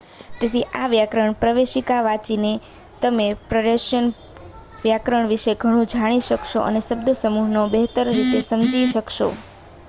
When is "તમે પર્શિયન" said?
3.01-4.07